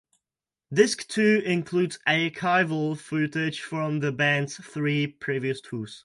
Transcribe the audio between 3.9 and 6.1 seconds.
the band's three previous tours.